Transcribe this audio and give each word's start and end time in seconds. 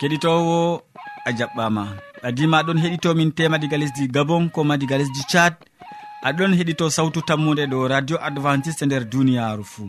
keɗitowo 0.00 0.82
a 1.28 1.30
jaɓɓama. 1.38 1.82
Adima 2.26 2.56
aɗon 2.60 2.78
heɗitomin 2.82 3.30
tema 3.36 3.58
diga 3.58 3.76
lesdi 3.76 4.08
gabon 4.14 4.48
koma 4.54 4.74
diga 4.80 4.96
lesdi 4.98 5.22
thad 5.32 5.54
aɗon 6.28 6.52
heɗito 6.58 6.90
sawtu 6.96 7.20
tammude 7.28 7.64
ɗo 7.72 7.88
radio 7.88 8.16
adventiste 8.28 8.84
nder 8.86 9.04
duniyaru 9.12 9.64
fou 9.64 9.88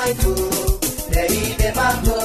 moytu 0.00 0.32
ɗeriɓe 1.12 1.68
maɓɓo 1.76 2.19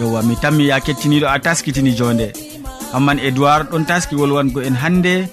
yowa 0.00 0.22
mi 0.22 0.36
tammi 0.36 0.68
ya 0.68 0.80
kettiniɗo 0.80 1.26
a 1.28 1.38
taskitini 1.38 1.92
jonde. 1.98 2.32
Amman 2.92 3.18
edoird 3.18 3.70
ɗon 3.70 3.84
taski 3.86 4.14
wolwango 4.16 4.60
en 4.62 4.76
hande 4.82 5.28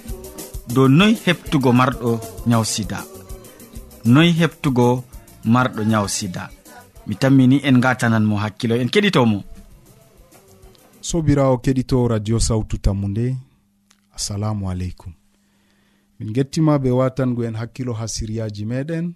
dow 0.74 0.88
noy 0.88 1.12
heftugo 1.24 1.72
marɗo 1.72 2.20
nyaw 2.46 2.64
sida. 2.64 2.98
Noy 4.04 4.32
heftugo 4.32 5.04
marɗo 5.44 5.82
nyaw 5.84 6.06
sida. 6.08 6.50
Mi 7.06 7.14
tammini 7.16 7.60
en 7.68 7.80
gatananmo 7.84 8.36
hakkilo 8.36 8.74
en 8.76 8.88
keɗitomo. 8.88 9.38
Sobirawo 11.00 11.58
keɗito 11.58 12.08
radio 12.08 12.40
sawtu 12.40 12.78
tammu 12.78 13.08
nde 13.08 13.36
assalamu 14.16 14.70
aleykum. 14.70 15.12
Min 16.18 16.32
gettima 16.32 16.78
be 16.78 16.90
watangu 16.90 17.44
en 17.44 17.56
hakkilo 17.60 17.92
ha 17.92 18.08
siryaji 18.08 18.64
meɗen. 18.64 19.12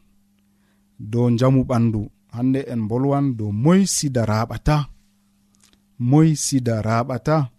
Dow 1.00 1.30
jamu 1.30 1.64
ɓandu 1.64 2.10
hande 2.36 2.60
en 2.72 2.82
bolwan 2.88 3.36
dow 3.36 3.50
moy 3.52 3.86
sida 3.86 4.24
raɓata. 4.26 4.97
moy 5.98 6.34
sida 6.36 6.82
raɓata. 6.82 7.50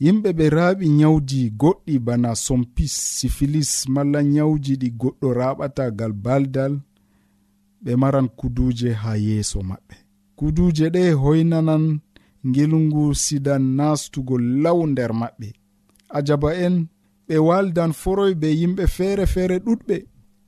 Yimɓe 0.00 0.30
ɓe 0.38 0.46
raaɓi 0.50 0.86
nyawji 0.88 1.50
goɗɗi 1.60 1.98
bana 2.06 2.34
sompis 2.34 2.94
sifilis 3.16 3.88
malla 3.88 4.22
nyawji 4.22 4.76
ɗi 4.80 4.88
goɗɗo 5.00 5.28
raɓata 5.34 5.90
gal 5.98 6.12
baldal. 6.12 6.80
Ɓe 7.84 7.96
maran 7.96 8.28
kuduje 8.38 8.92
ha 8.92 9.16
yeeso 9.16 9.60
maɓɓe. 9.62 9.94
Kuduje 10.36 10.86
ɗe 10.94 11.02
hoynanan 11.12 12.00
ngilngu 12.48 13.14
sidan 13.14 13.62
nastugo 13.76 14.38
law 14.38 14.86
nder 14.86 15.12
maɓɓe. 15.20 15.48
Ajaba 16.16 16.50
en 16.66 16.86
ɓe 17.28 17.36
waldan 17.38 17.92
foroy 17.92 18.34
be 18.34 18.48
yimɓe 18.60 18.86
feere 18.86 19.26
feere 19.26 19.58
ɗuɗɓe. 19.58 19.96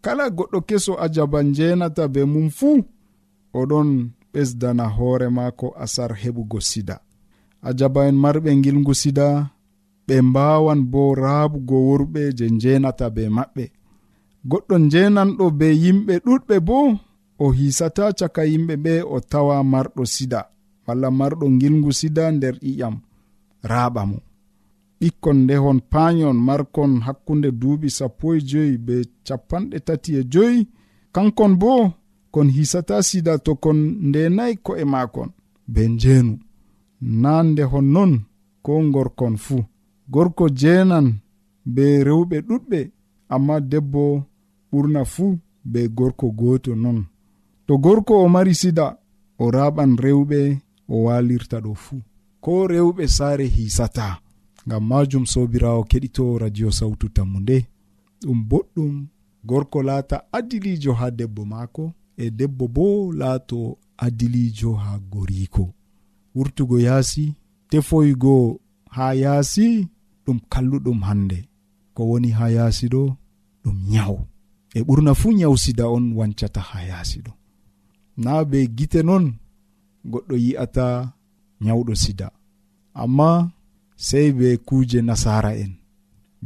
Kala 0.05 0.25
goɗɗo 0.31 0.59
keso 0.69 0.93
ajaba 1.05 1.39
njenata 1.43 2.09
be 2.09 2.25
mum 2.25 2.49
fuu 2.51 2.85
oɗon 3.55 3.89
ɓesdana 4.33 4.85
hoore 4.97 5.29
maako 5.37 5.67
asar 5.85 6.13
heɓugo 6.23 6.61
sida. 6.61 6.97
a 7.67 7.71
jaba 7.79 8.01
en 8.09 8.17
marɓe 8.23 8.51
gilgu 8.65 8.93
sida 9.03 9.27
ɓe 10.07 10.15
mbawan 10.29 10.81
bo 10.93 11.03
raabugo 11.23 11.77
worɓe 11.89 12.23
je 12.39 12.47
njenata 12.57 13.07
be 13.17 13.23
maɓɓe. 13.37 13.65
Goɗɗo 14.51 14.75
njenanɗo 14.87 15.45
be 15.59 15.67
yimɓe 15.83 16.15
ɗuɗɓe 16.25 16.57
bo 16.69 16.79
o 17.45 17.47
hisata 17.59 18.05
caka 18.19 18.43
yimɓe 18.51 18.75
ɓe 18.85 18.93
o 19.15 19.17
tawa 19.31 19.57
marɗo 19.73 20.03
sida 20.15 20.41
walla 20.87 21.09
marɗo 21.19 21.47
gilgu 21.61 21.91
sida 22.01 22.25
nder 22.37 22.55
ƴiƴam 22.65 22.95
raaɓa 23.71 24.03
mo. 24.11 24.19
Ɓikkon 25.01 25.39
ndehon 25.45 25.79
payon 25.93 26.39
markon 26.49 26.93
hakkunde 27.07 27.49
duuɓi 27.61 27.89
sappo 27.99 28.27
e 28.37 28.41
joyi 28.51 28.75
be 28.87 28.97
capanɗe 29.27 29.79
tati 29.87 30.11
e 30.21 30.23
joyi 30.33 30.59
kankon 31.15 31.53
bo 31.63 31.73
kon 32.35 32.49
hisata 32.57 32.97
sida 33.09 33.33
to 33.45 33.53
kon 33.65 33.79
ndenayi 34.09 34.55
ko'e 34.67 34.85
makon 34.95 35.31
be 35.73 35.83
njeenu. 35.95 36.35
nande 37.01 37.63
honnon 37.63 38.21
ko 38.63 38.73
gorkon 38.91 39.37
fuu. 39.37 39.65
Gorko 40.11 40.49
jeenan 40.49 41.07
be 41.65 42.05
rewɓe 42.05 42.37
ɗuɗɓe 42.49 42.91
amma 43.35 43.61
debbo 43.61 44.23
ɓurna 44.73 45.05
fuu 45.05 45.39
be 45.65 45.89
gorko 45.89 46.27
gooto 46.31 46.75
non. 46.75 47.05
To 47.67 47.79
gorko 47.79 48.15
o 48.25 48.29
mari 48.29 48.55
sida 48.55 48.99
o 49.39 49.51
raɓan 49.51 49.97
rewɓe 50.05 50.59
o 50.89 51.05
walirta 51.05 51.61
ɗo 51.61 51.75
fuu. 51.75 52.01
Ko 52.41 52.67
rewɓe 52.67 53.07
saare 53.09 53.47
hisata 53.47 54.21
ngam 54.67 54.85
majum 54.89 55.27
sobirawo 55.27 55.85
keɗito 55.85 56.39
radio 56.39 56.71
sawtu 56.71 57.09
tammu 57.09 57.41
nde 57.41 57.57
ɗum 58.23 58.39
boɗɗum 58.49 59.07
gorko 59.45 59.83
laata 59.83 60.17
adilijo 60.33 60.93
ha 60.93 61.11
debbo 61.11 61.45
maako 61.45 61.93
e 62.17 62.31
debbo 62.31 62.69
bo 62.69 63.13
laato 63.13 63.79
adilijo 63.97 64.73
ha 64.73 64.99
goriko 65.13 65.65
wurtugo 66.35 66.77
yaasi 66.87 67.25
tefoygo 67.71 68.61
ha 68.95 69.07
yaasi 69.23 69.67
ɗum 70.25 70.39
kalluɗum 70.53 71.01
hande 71.09 71.39
ko 71.95 72.01
woni 72.11 72.31
ha 72.39 72.47
yaasi 72.57 72.87
ɗo 72.95 73.03
ɗum 73.63 73.77
nyawu. 73.91 74.19
E 74.75 74.81
ɓurna 74.87 75.13
fuu 75.21 75.33
nyawu 75.39 75.57
sida 75.65 75.85
on 75.97 76.05
wancata 76.19 76.61
ha 76.69 76.79
yaasi 76.91 77.19
ɗo. 77.25 77.33
Na 78.23 78.33
be 78.51 78.59
gite 78.77 79.01
non 79.09 79.25
goɗɗo 80.11 80.35
yi'ata 80.45 80.87
nyawɗo 81.65 81.93
sida. 82.03 82.27
Amma 83.03 83.31
sey 84.07 84.29
be 84.39 84.49
kuuje 84.67 84.99
nasara 85.09 85.51
en 85.63 85.73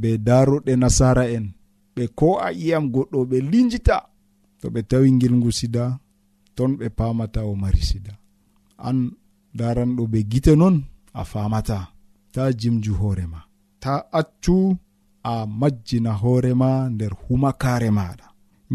be 0.00 0.08
daroɗe 0.26 0.72
nasara 0.82 1.24
en 1.36 1.46
ɓe 1.94 2.02
ko 2.18 2.28
a 2.38 2.48
ƴiyam 2.58 2.84
goɗɗo 2.94 3.18
ɓe 3.30 3.36
linjita 3.50 3.96
to 4.60 4.66
ɓe 4.74 4.80
tawi 4.90 5.08
ngilngu 5.16 5.50
sida 5.58 5.84
ton 6.56 6.70
ɓe 6.78 6.86
pamata 6.98 7.40
o 7.44 7.52
mari 7.62 7.82
sida. 7.90 8.12
An 8.88 8.98
daranɗo 9.58 10.02
ɓe 10.12 10.18
gite 10.30 10.52
non 10.60 10.76
a 11.20 11.22
famata 11.30 11.78
ta 12.34 12.42
jimju 12.60 12.92
hoorema 13.00 13.40
ta 13.82 13.94
accu 14.20 14.56
a 15.32 15.34
majjina 15.60 16.12
hoorema 16.22 16.70
nder 16.94 17.12
humakare 17.22 17.90
maɗa 17.98 18.26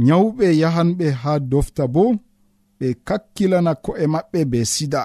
nyawɓe 0.05 0.45
yahanɓe 0.61 1.05
ha 1.21 1.31
dofta 1.51 1.83
bo 1.93 2.03
ɓe 2.79 2.87
kakkilana 3.07 3.71
ko'e 3.83 4.05
maɓɓe 4.13 4.39
be 4.51 4.59
sida. 4.73 5.01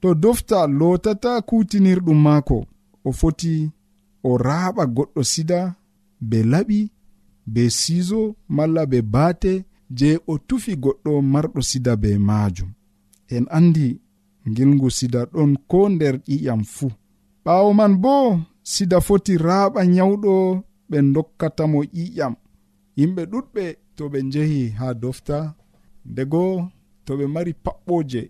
To 0.00 0.08
dofta 0.22 0.58
lotata 0.78 1.32
kutinirɗum 1.48 2.18
maako 2.26 2.58
o 3.08 3.10
foti 3.18 3.52
o 4.28 4.30
raaɓa 4.46 4.82
goɗɗo 4.96 5.20
sida 5.32 5.58
be 6.28 6.38
laɓi 6.52 6.78
be 7.52 7.62
siiso 7.78 8.20
malla 8.56 8.82
be 8.90 8.98
baate 9.14 9.52
je 9.98 10.10
o 10.32 10.34
tufi 10.48 10.72
goɗɗo 10.84 11.12
marɗo 11.32 11.60
sida 11.70 11.92
be 12.02 12.10
maajum. 12.28 12.70
En 13.34 13.44
andi 13.56 13.86
ngilngu 14.50 14.88
sida 14.90 15.20
ɗon 15.32 15.50
ko 15.70 15.88
nder 15.88 16.14
ƴiƴam 16.26 16.60
fuu 16.74 16.90
ɓaawo 17.44 17.70
man 17.78 17.92
bo 18.02 18.14
sida 18.72 18.98
foti 19.06 19.32
raaɓa 19.46 19.80
nyawɗo 19.94 20.32
ɓe 20.90 20.98
dokkatamo 21.14 21.78
ƴiƴam 21.94 22.34
yimɓe 22.98 23.22
ɗuɗɓe 23.32 23.64
to 23.96 24.02
ɓe 24.12 24.18
njehi 24.28 24.60
haa 24.78 24.94
dofta. 25.02 25.36
Ndego 26.10 26.42
to 27.04 27.12
ɓe 27.18 27.24
mari 27.34 27.52
paɓɓooje 27.64 28.22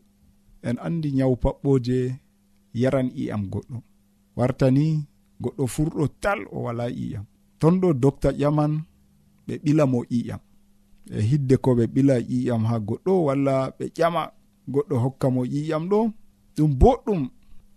en 0.69 0.77
anndi 0.87 1.09
nyawu 1.17 1.35
paɓɓooje 1.45 1.97
yaran 2.81 3.09
ƴiƴam 3.17 3.43
goɗɗo. 3.53 3.77
Wartani 4.37 4.87
goɗɗo 5.43 5.65
furɗo 5.75 6.05
tal 6.23 6.41
o 6.55 6.57
wala 6.67 6.85
ƴiƴam 6.99 7.25
ton 7.61 7.75
ɗo 7.81 7.89
dokta 8.03 8.29
ƴaman 8.41 8.73
ɓe 9.47 9.55
ɓila 9.65 9.85
mo 9.93 9.99
ƴiƴam 10.11 10.41
e 11.11 11.21
hidde 11.31 11.57
ko 11.65 11.71
ɓe 11.79 11.85
ɓila 11.95 12.15
ƴiƴam 12.31 12.63
ha 12.71 12.77
goɗɗo 12.89 13.13
walla 13.27 13.55
ɓe 13.79 13.85
ƴama. 13.99 14.23
goɗɗo 14.73 14.97
hokka 15.05 15.27
mo 15.35 15.43
ƴiƴam 15.53 15.85
ɗo 15.91 15.99
ɗum 16.57 16.71
boɗɗum. 16.81 17.23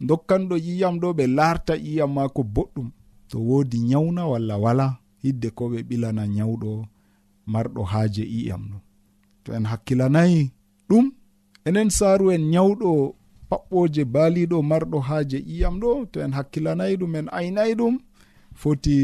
Dokkanɗo 0.07 0.55
ƴiƴam 0.65 0.95
ɗo 1.01 1.07
ɓe 1.17 1.23
larta 1.37 1.73
ƴiƴam 1.85 2.11
maako 2.15 2.41
boɗɗum. 2.55 2.87
To 3.29 3.37
woodi 3.47 3.77
nyawna 3.89 4.21
walla 4.31 4.55
wala 4.63 4.85
hidde 5.23 5.49
ko 5.57 5.63
ɓe 5.71 5.79
ɓilana 5.89 6.23
nyawɗo 6.35 6.71
marɗo 7.51 7.81
haaje 7.91 8.23
ƴiƴam 8.33 8.63
ɗo. 8.71 8.77
To 9.43 9.49
en 9.57 9.65
hakkilanayi 9.71 10.51
ɗum 10.89 11.05
enen 11.67 11.89
saaru 11.97 12.25
en 12.35 12.43
nyawɗo 12.53 12.89
paɓɓoje 13.49 14.03
baaliɗo 14.13 14.57
marɗo 14.71 14.97
haaje 15.07 15.37
ƴiyam 15.47 15.75
ɗo 15.81 15.89
to 16.11 16.17
en 16.25 16.31
hakkilanayi 16.37 16.93
ɗum 16.99 17.13
en 17.19 17.27
aynayi 17.39 17.73
ɗum 17.79 17.95
foti 18.59 18.95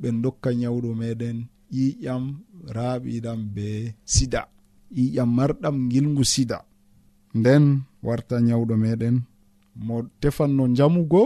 ɓen 0.00 0.16
dokka 0.22 0.50
nyawɗo 0.60 0.88
meɗen 1.00 1.38
ƴiƴam 1.72 2.22
raaɓiɗam 2.76 3.40
be 3.54 3.66
sida. 4.04 4.40
Ƴiƴam 4.96 5.28
marɗam 5.36 5.76
gilngu 5.90 6.24
sida. 6.32 6.58
nden 7.38 7.64
warta 8.06 8.36
nyawɗo 8.46 8.74
meɗen. 8.82 9.16
Mo 9.86 9.96
tefanno 10.20 10.64
jamugo 10.76 11.22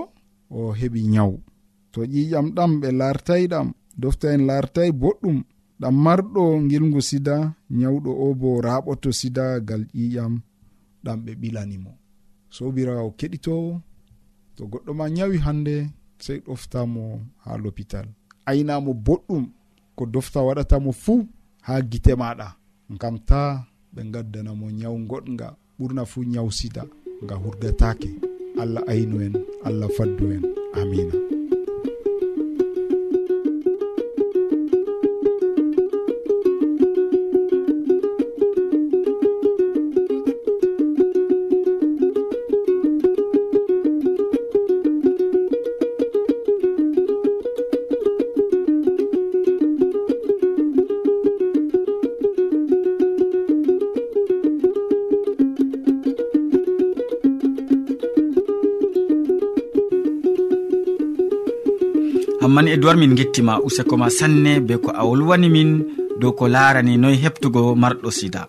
o 0.50 0.60
heɓi 0.78 1.00
nyawu. 1.14 1.36
To 1.92 2.00
ƴiƴam 2.12 2.46
ɗam 2.56 2.70
ɓe 2.80 2.88
lartay 3.00 3.42
ɗam 3.52 3.68
dofta 4.00 4.26
en 4.34 4.42
lartay 4.48 4.90
boɗɗum 5.00 5.38
ɗam 5.80 5.94
marɗo 6.04 6.42
gilgu 6.70 7.00
sida 7.08 7.36
nyawɗo 7.78 8.10
o 8.24 8.34
bo 8.40 8.48
raɓoto 8.66 9.08
sida 9.20 9.44
gal 9.68 9.82
ƴiƴam 9.96 10.32
ɗam 11.04 11.18
ɓe 11.24 11.32
ɓilanimo 11.40 11.92
sobirawo 12.54 13.10
keɗitowo 13.18 13.72
to 14.56 14.62
goɗɗo 14.72 14.90
ma 14.98 15.06
nyawi 15.16 15.36
hande 15.46 15.74
sey 16.24 16.38
ɗoftamo 16.46 17.02
ha 17.44 17.50
l'hôpital 17.62 18.06
aynamo 18.50 18.90
boɗɗum 19.06 19.44
ko 19.96 20.02
dofta 20.14 20.38
waɗatamo 20.46 20.90
fuu 21.02 21.20
ha 21.66 21.72
gite 21.90 22.12
maɗa. 22.22 22.48
Gam 23.00 23.16
ta 23.28 23.40
ɓe 23.94 24.00
gaddanamo 24.12 24.66
nyawu 24.78 24.98
goɗga 25.10 25.48
ɓurna 25.80 26.04
fuu 26.10 26.24
ñawsita 26.24 26.82
nga 27.24 27.34
hurgatake 27.42 28.10
allah 28.62 28.82
aynu 28.92 29.16
en 29.26 29.34
allah 29.64 29.88
faddu 29.96 30.24
en. 30.36 30.42
Amina. 30.80 31.39
gam 62.50 62.64
man 62.66 62.98
min 62.98 63.14
gettima 63.14 63.60
useko 63.62 63.96
ma 63.96 64.10
sanne 64.10 64.60
be 64.66 64.74
ko 64.82 64.90
a 64.90 65.04
wolwani 65.06 65.48
min 65.48 65.70
dow 66.20 66.32
ko 66.32 66.48
larani 66.48 66.96
noy 66.98 67.14
heptugo 67.22 67.74
marɗo 67.74 68.10
sida. 68.10 68.46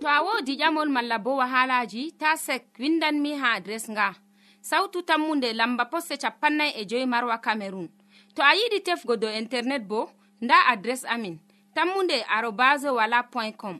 To 0.00 0.06
a 0.08 0.22
wodi 0.24 0.56
ƴamol 0.56 0.88
malla 0.88 1.18
bo 1.18 1.36
wahalaji 1.36 2.12
ta 2.18 2.36
sek 2.36 2.64
windanmi 2.78 3.36
ha 3.36 3.56
adres 3.56 3.88
nga. 3.90 4.14
Sautu 4.62 5.02
tammunde 5.02 5.52
lamba 5.52 5.84
poste 5.84 6.16
capannay 6.16 6.72
e 6.80 6.84
joyi 6.86 7.06
marwa 7.06 7.38
camerun 7.38 7.88
to 8.34 8.42
a 8.42 8.54
yiɗi 8.56 8.80
tefgo 8.82 9.16
dow 9.16 9.30
internet 9.30 9.82
bo 9.86 10.08
nda 10.40 10.54
adres 10.72 11.04
amin 11.04 11.38
tammunde 11.74 12.24
arobas 12.36 12.82
wala 12.84 13.22
point 13.22 13.56
com. 13.56 13.78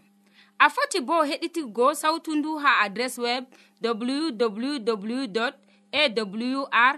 A 0.59 0.69
foti 0.69 1.01
bo 1.01 1.25
heɗitigo 1.25 1.95
sautu 1.95 2.37
ndu 2.37 2.59
ha 2.59 2.85
adres 2.85 3.19
web 3.19 3.45
www 3.81 5.49
awr 5.95 6.97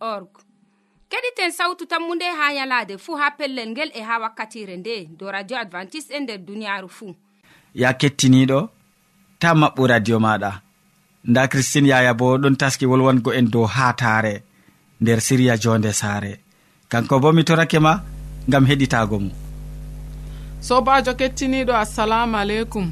org. 0.00 0.49
keɗiten 1.10 1.50
sawtu 1.58 1.86
tammu 1.86 2.14
nde 2.14 2.24
ha 2.38 2.52
yalade 2.52 2.98
fuu 2.98 3.16
ha 3.20 3.30
pellel 3.30 3.68
ngel 3.70 3.90
e 3.94 4.00
ha 4.08 4.18
wakkatire 4.18 4.76
nde 4.76 5.08
do 5.18 5.30
radio 5.30 5.56
advantice'e 5.58 6.16
e 6.16 6.20
nder 6.20 6.38
duniyaaru 6.38 6.88
fuu 6.88 7.14
ya 7.74 7.92
kettiniiɗo 8.00 8.68
ta 9.40 9.54
maɓɓu 9.54 9.86
radio 9.86 10.18
maɗa. 10.18 10.52
Nda 11.24 11.48
christine 11.48 11.88
yaya 11.88 12.14
bo 12.14 12.36
ɗon 12.38 12.56
taski 12.60 12.86
wolwango 12.86 13.30
en 13.38 13.50
dow 13.52 13.66
haataare 13.66 14.42
nder 15.00 15.20
siriya 15.20 15.56
jonde 15.62 15.92
saare. 15.92 16.32
Kanko 16.88 17.20
bo 17.22 17.32
mi 17.32 17.42
torake 17.44 17.78
ma 17.78 17.92
gam 18.48 18.64
heɗitago 18.66 19.18
mo. 19.24 19.30
Sobajo 20.60 21.12
kettiniɗo 21.14 21.74
assalamu 21.82 22.36
aleykum. 22.36 22.86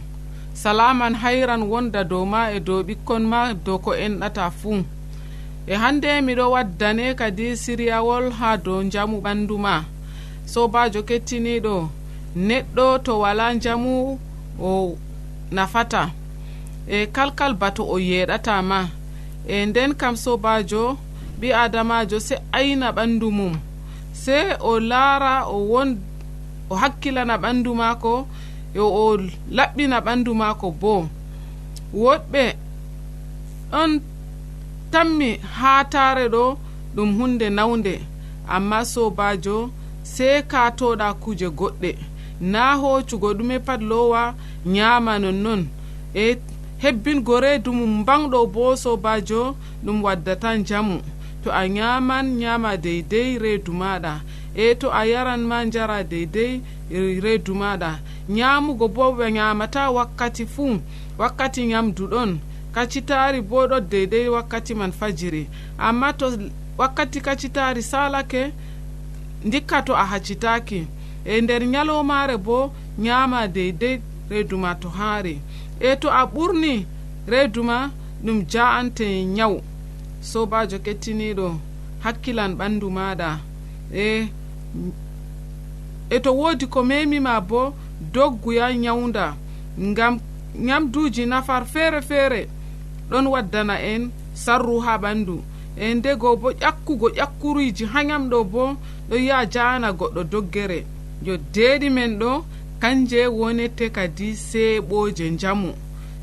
Salaman 0.55 1.15
hayran 1.15 1.63
wonda 1.63 2.05
dow 2.05 2.25
ma 2.25 2.51
e 2.53 2.61
dow 2.61 2.83
ɓikkon 2.83 3.23
ma 3.33 3.55
dow 3.55 3.79
ko 3.79 3.91
enɗata 3.95 4.51
fuu 4.51 4.85
e 5.69 5.75
hande 5.75 6.21
miɗo 6.27 6.45
waddane 6.55 7.15
kadi 7.15 7.57
siriyawol 7.63 8.27
ha 8.39 8.57
dow 8.65 8.83
jamu 8.93 9.17
ɓandu 9.25 9.57
ma. 9.65 9.75
Sobajo 10.53 11.01
kettiniɗo 11.09 11.75
neɗɗo 12.49 12.85
to 13.05 13.13
wala 13.23 13.47
jamu 13.63 14.19
o 14.71 14.99
nafata. 15.57 16.03
E 16.89 17.07
kalkal 17.15 17.53
bato 17.61 17.83
o 17.85 17.97
yeɗata 18.11 18.55
ma. 18.71 18.81
E 19.55 19.67
nden 19.67 19.91
kam 20.01 20.15
sobajo 20.25 20.97
ɓi 21.41 21.49
adamajo 21.63 22.19
se 22.29 22.37
ayna 22.59 22.89
ɓandu 22.97 23.29
mum. 23.39 23.55
Se 24.23 24.37
o 24.61 24.81
laara 24.91 25.35
o 25.55 25.57
won 25.73 25.91
o 26.71 26.75
hakkilana 26.83 27.35
ɓandu 27.43 27.71
maako 27.81 28.27
yo 28.77 28.85
o 29.03 29.17
laɓɓina 29.57 29.97
ɓandu 30.07 30.31
maako 30.41 30.67
bo. 30.81 30.95
Woɗɓe 32.03 32.43
ɗon 33.73 33.91
tammi 34.93 35.31
haa 35.57 35.85
taare 35.85 36.29
ɗo 36.29 36.57
ɗum 36.95 37.11
hunde 37.19 37.47
nawnde. 37.51 37.95
Amma 38.49 38.85
sobajo 38.85 39.71
sey 40.03 40.43
katoɗa 40.43 41.09
kuje 41.23 41.49
goɗɗe. 41.59 41.91
Na 42.41 42.75
hoccugo 42.81 43.29
ɗume 43.39 43.59
pat 43.67 43.81
lowa 43.91 44.35
nyama 44.67 45.19
nonnon. 45.19 45.63
E 46.15 46.37
hebbingo 46.83 47.41
reedu 47.41 47.73
mum 47.73 48.05
banɗo 48.07 48.47
bo 48.55 48.77
sobajo 48.77 49.57
ɗum 49.85 50.03
waddatan 50.05 50.65
jamu 50.65 51.01
to 51.43 51.51
a 51.51 51.69
nyaman 51.69 52.27
nyama 52.39 52.77
deydey 52.77 53.39
reedu 53.39 53.73
maɗa 53.73 54.21
e 54.55 54.75
to 54.75 54.89
a 54.91 55.03
yaran 55.07 55.43
ma 55.51 55.65
jara 55.71 56.03
deydey 56.05 56.61
reedu 57.23 57.55
maɗa 57.55 57.99
nyamugo 58.29 58.89
bo 58.89 59.13
ɓe 59.19 59.27
nyamata 59.33 59.91
wakkati 59.91 60.47
fuu 60.47 60.79
wakkati 61.19 61.67
nyamdu 61.67 62.07
ɗon. 62.13 62.39
kacitari 62.75 63.41
bo 63.43 63.67
ɗo 63.67 63.81
deydey 63.81 64.29
wakkati 64.29 64.75
man 64.75 64.93
fajiri. 64.93 65.49
Amma 65.79 66.13
to 66.13 66.27
wakkati 66.79 67.21
kacitari 67.21 67.83
salake 67.83 68.53
ndikka 69.45 69.83
to 69.83 69.95
a 69.97 70.05
hacitaki 70.05 70.87
e 71.25 71.41
nder 71.41 71.63
nyalomare 71.67 72.37
bo 72.37 72.73
nyama 72.99 73.49
deydey 73.49 74.01
reeduma 74.31 74.75
to 74.75 74.89
haari. 74.89 75.41
E 75.81 75.97
to 75.97 76.09
a 76.11 76.25
ɓurni 76.27 76.85
reeduma 77.27 77.91
ɗum 78.25 78.45
ja'ante 78.51 79.25
nyawu. 79.25 79.61
Sobajo 80.21 80.79
kettiniɗo 80.79 81.49
hakkilan 82.05 82.55
ɓandu 82.59 82.91
maɗa 82.91 83.39
e 83.95 84.29
e 86.11 86.21
to 86.21 86.33
woodi 86.35 86.67
ko 86.67 86.83
memima 86.83 87.41
bo 87.41 87.75
dogguya 88.13 88.75
nyawda 88.75 89.35
ngam 89.81 90.21
nyamduji 90.59 91.27
nafar 91.27 91.65
feere 91.67 92.01
feere 92.03 92.49
ɗon 93.11 93.27
waddana 93.27 93.75
en 93.93 94.11
sarru 94.35 94.81
ha 94.81 94.99
ɓandu. 94.99 95.37
E 95.77 95.95
ndego 95.95 96.37
bo 96.37 96.49
ƴakkugo 96.53 97.09
ƴakkuruji 97.19 97.85
ha 97.93 98.01
yamɗo 98.03 98.45
bo 98.45 98.77
ɗo 99.09 99.17
yi'a 99.17 99.47
jana 99.47 99.93
goɗɗo 99.93 100.23
doggere. 100.33 100.85
Yo 101.23 101.37
deeɗi 101.55 101.89
men 101.91 102.19
ɗo 102.19 102.45
kanje 102.81 103.27
wonete 103.27 103.91
kadi 103.91 104.35
seeɓoje 104.49 105.31
njamu. 105.31 105.71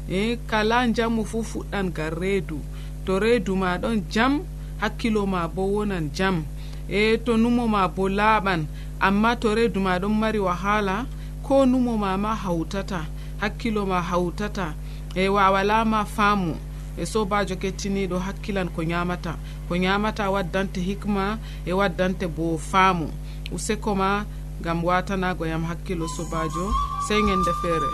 E 0.10 0.38
kala 0.48 0.88
njamu 0.88 1.26
fu 1.26 1.44
fuɗɗan 1.44 1.94
gal 1.96 2.14
reedu. 2.22 2.60
To 3.06 3.20
reedu 3.20 3.56
ma 3.56 3.78
ɗon 3.78 4.02
jam 4.14 4.42
hakkilo 4.82 5.26
ma 5.26 5.48
bo 5.48 5.64
wonan 5.74 6.10
jam. 6.14 6.44
E 6.90 7.18
to 7.26 7.38
numo 7.38 7.68
ma 7.68 7.88
bo 7.88 8.08
laaɓan. 8.10 8.66
Amma 9.00 9.36
to 9.36 9.56
reedu 9.56 9.80
ma 9.80 10.00
ɗon 10.00 10.14
mari 10.20 10.40
wahala 10.40 11.06
ko 11.44 11.66
numo 11.66 11.98
ma 11.98 12.18
ma 12.18 12.36
hawtata 12.36 13.06
hakkilo 13.42 13.86
ma 13.86 14.02
hawtata 14.02 14.74
e 15.16 15.28
wawalama 15.30 16.06
faamu. 16.06 16.56
e 16.98 17.06
sobajo 17.06 17.56
kettiniɗo 17.56 18.18
hakkilan 18.26 18.70
ko 18.76 18.82
ñamata 18.84 19.36
ko 19.68 19.74
ñamata 19.76 20.32
waddante 20.32 20.80
hikma 20.82 21.38
e 21.66 21.72
waddante 21.74 22.26
bo 22.28 22.58
faamu. 22.58 23.08
Useko 23.52 23.96
ma 23.96 24.26
gam 24.62 24.84
watanago 24.84 25.46
yam 25.46 25.64
hakkilo 25.70 26.08
sobajo 26.08 26.66
sey 27.08 27.22
gende 27.28 27.52
feere 27.62 27.90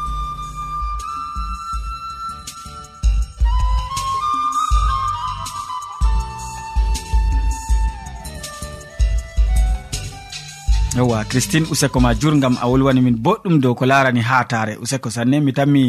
yowa 10.98 11.24
christine 11.26 11.66
useko 11.72 12.00
ma 12.00 12.14
jurgam 12.14 12.58
a 12.62 12.68
wolwani 12.68 13.02
min 13.02 13.16
boɗɗum 13.24 13.60
dow 13.62 13.74
ko 13.76 13.86
larani 13.86 14.22
ha 14.22 14.44
tare. 14.52 14.74
Useko 14.84 15.10
sanne 15.10 15.40
mi 15.46 15.52
tanmi 15.54 15.84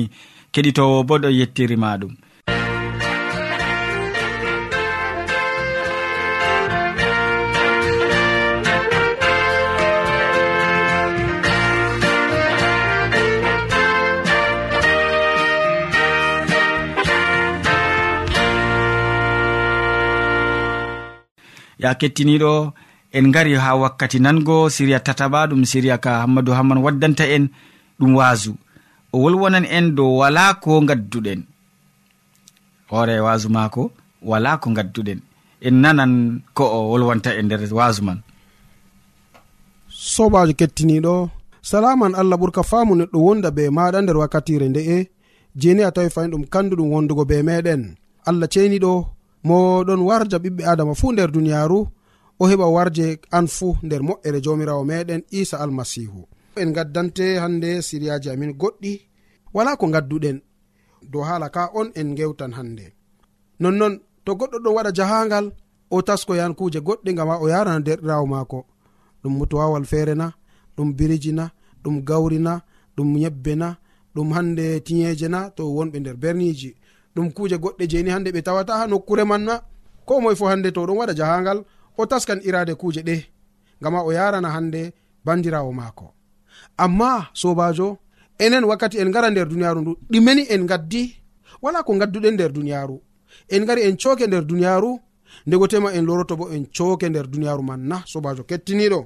keɗitowo 0.52 1.04
bo 1.08 1.14
ɗo 1.22 1.28
yettirima 1.38 1.98
ɗum. 2.00 2.12
ya 21.82 21.90
kettiniɗo 22.00 22.52
en 23.16 23.26
gari 23.34 23.54
ha 23.62 23.70
wakkati 23.82 24.18
nango 24.24 24.56
siriya 24.74 25.00
tataba 25.06 25.40
ɗum 25.50 25.62
siriya 25.70 25.96
ka 26.04 26.10
hammadou 26.22 26.54
hamman 26.58 26.78
waddanta 26.84 27.24
en 27.36 27.44
ɗum 27.98 28.12
wasu 28.18 28.52
o 29.12 29.16
wolwonan 29.22 29.66
en 29.76 29.86
dow 29.96 30.10
wala 30.20 30.44
ko 30.62 30.80
gadduɗen 30.88 31.40
hoore 32.90 33.16
wasu 33.26 33.48
maako 33.56 33.82
wala 34.30 34.50
ko 34.62 34.66
gadduɗen 34.78 35.20
en 35.66 35.74
nanan 35.82 36.12
ko 36.56 36.64
o 36.76 36.78
wolwanta 36.90 37.30
e 37.38 37.42
nder 37.42 37.60
wasu 37.78 38.02
man. 38.06 38.18
Sobajo 40.12 40.52
kettiniɗo 40.60 41.14
salaman 41.70 42.14
allah 42.20 42.36
ɓurka 42.40 42.62
faamu 42.70 42.92
neɗɗo 42.98 43.18
wonda 43.26 43.48
be 43.56 43.62
maɗa 43.76 43.98
nder 44.02 44.16
wakkatire 44.22 44.66
nde'e 44.68 44.96
jeni 45.60 45.82
a 45.84 45.90
tawi 45.94 46.08
fayin 46.14 46.30
ɗum 46.32 46.44
kanduɗum 46.52 46.88
wondugo 46.94 47.22
be 47.30 47.36
meɗen 47.48 47.82
allah 48.28 48.48
ceniɗo 48.52 48.92
mo 49.46 49.84
ɗon 49.86 50.00
warja 50.08 50.36
ɓiɓɓe 50.42 50.62
adama 50.72 50.94
fuu 51.00 51.12
nder 51.12 51.30
duniyaaru 51.34 51.78
o 52.40 52.44
heɓa 52.50 52.66
warje 52.76 53.06
an 53.36 53.46
fuu 53.56 53.72
nder 53.86 54.00
moƴƴere 54.08 54.38
jawmirawo 54.44 54.82
meɗen 54.90 55.22
isa 55.40 55.56
almasihu 55.64 56.20
en 56.60 56.72
gaddante 56.76 57.24
hannde 57.42 57.82
siriyaji 57.82 58.28
amin 58.30 58.52
goɗɗi 58.60 58.92
wala 59.54 59.76
ko 59.76 59.86
gadduɗen 59.94 60.38
dow 61.10 61.22
haala 61.22 61.48
ka 61.50 61.70
on 61.74 61.90
en 61.94 62.14
gewtan 62.16 62.52
hannde. 62.56 62.86
Nonnon 63.60 63.94
to 64.24 64.32
goɗɗo 64.38 64.56
ɗon 64.64 64.74
waɗa 64.76 64.90
jahangal 64.96 65.46
o 65.90 66.02
taskoyan 66.06 66.54
kuje 66.58 66.80
goɗɗe 66.86 67.10
gam 67.16 67.28
ha 67.30 67.36
o 67.42 67.46
yarana 67.52 67.80
derɗirawo 67.86 68.26
maako. 68.32 68.58
Ɗum 69.22 69.32
mutuwawal 69.38 69.84
feere 69.90 70.14
na 70.14 70.26
ɗum 70.76 70.88
biriji 70.96 71.32
na 71.32 71.44
ɗum 71.82 71.96
gawri 72.08 72.38
na 72.38 72.52
ɗum 72.96 73.08
yebbe 73.22 73.52
na 73.56 73.68
ɗum 74.14 74.28
hande 74.34 74.64
tiyeje 74.86 75.28
na 75.28 75.40
to 75.56 75.62
wonɓe 75.76 75.98
nder 76.00 76.16
berniji 76.22 76.70
ɗum 77.14 77.30
kuje 77.32 77.56
goɗɗe 77.58 77.84
jeni 77.90 78.10
hande 78.10 78.30
ɓe 78.32 78.42
tawata 78.42 78.72
ha 78.78 78.86
nokkure 78.86 79.24
manna. 79.24 79.62
Ko 80.06 80.20
moy 80.20 80.34
fo 80.36 80.46
hande 80.46 80.72
to 80.72 80.80
ɗon 80.86 80.96
waɗa 80.98 81.14
jahangal 81.14 81.64
o 81.98 82.06
taskan 82.06 82.40
irade 82.44 82.74
kuje 82.74 83.02
ɗe 83.02 83.16
gama 83.82 84.02
o 84.02 84.10
yarana 84.12 84.48
hande 84.50 84.92
bandirawo 85.24 85.72
maako. 85.72 86.06
Amma 86.76 87.28
sobajo 87.34 87.98
enen 88.38 88.64
wakkati 88.64 88.98
en 88.98 89.08
ngara 89.08 89.30
nder 89.30 89.48
duniyaru 89.48 89.80
ndu 89.80 89.92
ɗimeni 90.10 90.42
en 90.54 90.66
gaddi 90.66 91.02
wala 91.62 91.82
ko 91.82 91.92
gadduɗen 92.00 92.34
nder 92.34 92.52
duniyaru 92.52 92.96
en 93.54 93.64
gari 93.66 93.82
en 93.82 93.96
cooke 93.96 94.26
nder 94.26 94.44
duniyaru 94.46 95.00
ndegotema 95.46 95.92
en 95.94 96.04
loroto 96.06 96.36
bo 96.36 96.44
en 96.50 96.66
cooke 96.76 97.08
nder 97.08 97.26
duniyaru 97.32 97.62
man 97.62 97.80
na 97.88 98.02
sobajo 98.06 98.42
kettiniɗo 98.44 99.00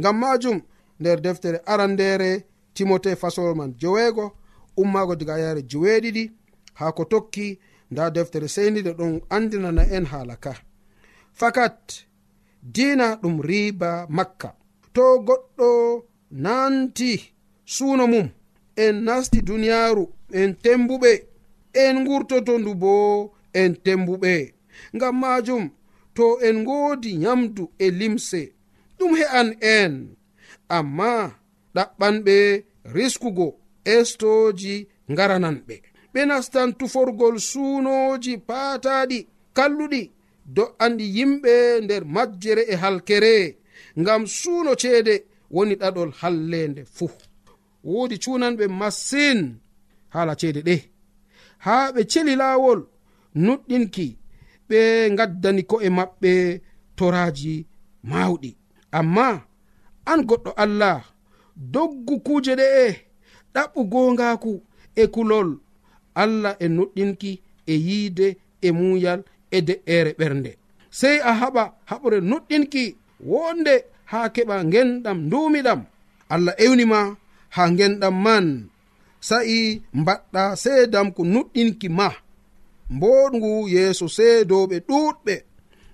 ngam 0.00 0.16
majum 0.18 0.60
nder 1.00 1.20
deftere 1.20 1.58
arandere 1.66 2.44
timote 2.74 3.16
fasolol 3.16 3.54
man 3.54 3.74
joweego 3.80 4.32
ummago 4.76 5.14
diga 5.16 5.38
yare 5.38 5.62
joweeɗiɗi 5.70 6.24
ha 6.78 6.92
ko 6.96 7.04
tokki 7.04 7.58
nda 7.90 8.10
deftere 8.10 8.48
seyniɗe 8.54 8.92
ɗon 8.98 9.14
andinana 9.34 9.82
en 9.96 10.04
haala 10.12 10.36
ka. 10.44 10.52
Fakat 11.38 12.06
dina 12.74 13.06
ɗum 13.22 13.36
riba 13.48 13.90
makka. 14.16 14.48
To 14.94 15.04
goɗɗo 15.26 15.68
nanti 16.44 17.10
suuno 17.74 18.04
mum 18.12 18.28
en 18.84 18.94
nasti 19.06 19.38
duniyaaru 19.48 20.04
en 20.40 20.50
tembuɓe 20.62 21.12
en 21.82 21.94
ngurtoto 22.02 22.52
ndu 22.58 22.72
bo 22.82 22.92
en 23.60 23.72
tembuɓe. 23.84 24.32
Ngam 24.94 25.14
majum 25.22 25.64
to 26.16 26.24
en 26.46 26.56
ngoodi 26.62 27.10
nyamdu 27.22 27.64
e 27.84 27.86
limse 28.00 28.40
ɗum 28.98 29.12
he'an 29.18 29.48
en. 29.76 29.92
Amma 30.76 31.10
ɗaɓɓanɓe 31.74 32.36
riskugo 32.94 33.46
estoji 33.94 34.74
ngarananɓe 35.12 35.74
ɓe 36.12 36.20
nastan 36.26 36.70
tuforgol 36.78 37.36
suunoji 37.50 38.32
paataɗi 38.48 39.18
kalluɗi 39.56 40.02
do'andi 40.56 41.04
yimɓe 41.16 41.52
nder 41.84 42.02
majjere 42.14 42.62
e 42.72 42.74
halkere. 42.82 43.34
Ngam 44.00 44.22
suuno 44.38 44.72
ceede 44.82 45.14
woni 45.54 45.74
ɗaɗol 45.80 46.10
hallende 46.20 46.82
fuu. 46.96 47.10
Woodi 47.84 48.16
cunanɓe 48.24 48.64
masin 48.80 49.40
haala 50.14 50.34
ceede 50.40 50.60
ɗe. 50.68 50.76
Haa 51.64 51.92
ɓe 51.94 52.00
celi 52.10 52.34
laawol 52.36 52.80
nuɗɗinki 53.44 54.06
ɓe 54.68 54.78
gaddani 55.18 55.62
ko'e 55.70 55.88
maɓɓe 55.98 56.32
toraji 56.96 57.54
mawɗi 58.10 58.50
amma 58.98 59.26
an 60.10 60.20
goɗɗo 60.28 60.50
allah 60.64 61.00
doggu 61.72 62.14
kuuje 62.26 62.52
ɗe'e 62.60 62.84
ɗaɓɓu 63.54 63.80
gongaku 63.92 64.52
e 64.94 65.04
kulol. 65.14 65.48
allah 66.14 66.56
e 66.60 66.66
nuɗɗinki 66.68 67.40
e 67.66 67.74
yiide 67.74 68.36
e 68.60 68.68
muuyal 68.72 69.20
e 69.50 69.58
de'ere 69.60 70.12
ɓernde. 70.18 70.50
Sey 70.90 71.18
a 71.20 71.32
haɓa 71.40 71.64
haɓre 71.90 72.18
nuɗɗinki 72.20 72.84
wonde 73.30 73.74
ha 74.10 74.28
keɓa 74.34 74.56
genɗam 74.72 75.18
ndumiɗam 75.26 75.80
allah 76.34 76.54
ewnima 76.64 77.16
ha 77.54 77.62
genɗam 77.78 78.16
man. 78.24 78.46
Sa'i 79.28 79.82
mbaɗɗa 80.00 80.42
seedam 80.62 81.12
ko 81.16 81.22
nuɗɗinki 81.24 81.88
ma. 81.98 82.08
Mboɗngu 82.94 83.68
yeeso 83.74 84.06
seedoɓe 84.16 84.76
ɗuɗɓe 84.88 85.34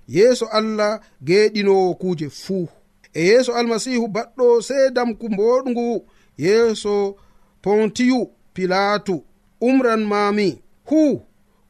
yeeso 0.08 0.46
allah 0.58 1.00
geeɗinowo 1.26 1.94
kuuje 2.00 2.28
fuu. 2.42 2.68
E 3.14 3.20
yeeso 3.28 3.52
almasihu 3.58 4.06
baɗɗo 4.08 4.46
seedam 4.68 5.14
ko 5.18 5.26
mboɗngu 5.28 6.04
yeeso 6.38 7.16
pontiyu 7.62 8.30
pilatu 8.54 9.24
umran 9.60 10.04
mami 10.04 10.62
hu 10.84 11.22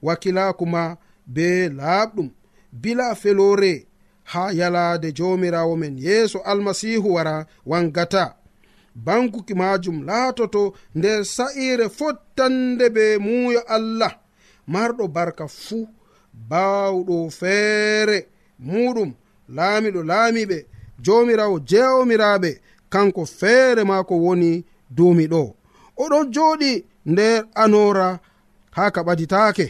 wakilaku 0.02 0.66
ma 0.66 0.96
be 1.26 1.68
laaɓɗum 1.68 2.28
bila 2.72 3.14
felore 3.14 3.86
ha 4.24 4.52
yalaade 4.52 5.12
jomirawo 5.12 5.76
men 5.76 5.98
yeeso 5.98 6.38
almasihu 6.38 7.14
wara 7.14 7.46
wangata. 7.66 8.34
Bankuki 8.94 9.54
majum 9.54 10.04
laatoto 10.06 10.74
nder 10.94 11.24
sa'ire 11.24 11.88
fottande 11.88 12.90
be 12.90 13.18
muuyo 13.18 13.60
allah. 13.60 14.12
Marɗo 14.68 15.08
barka 15.08 15.48
fuu 15.48 15.88
baawɗo 16.50 17.30
feere 17.30 18.26
muɗum 18.60 19.10
laamiɗo 19.56 20.02
laamiɓe 20.10 20.66
jomirawo 21.04 21.58
jewmiraɓe 21.60 22.50
kanko 22.92 23.26
feere 23.26 23.84
maako 23.84 24.14
woni 24.24 24.64
duumi 24.96 25.26
ɗo 25.32 25.42
oɗon 26.02 26.24
jooɗi 26.34 26.84
nder 27.10 27.46
anora 27.62 28.08
ha 28.76 28.84
ka 28.94 29.00
ɓaditake 29.06 29.66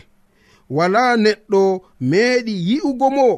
wala 0.77 1.03
neɗɗo 1.25 1.63
meeɗi 2.11 2.55
yi'ugo 2.69 3.07
mo 3.17 3.29